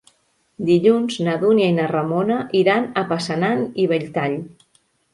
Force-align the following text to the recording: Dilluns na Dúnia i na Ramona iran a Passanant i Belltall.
Dilluns 0.69 1.17
na 1.27 1.35
Dúnia 1.43 1.69
i 1.73 1.77
na 1.77 1.87
Ramona 1.93 2.39
iran 2.63 2.91
a 3.03 3.07
Passanant 3.15 3.65
i 3.85 3.91
Belltall. 3.97 4.45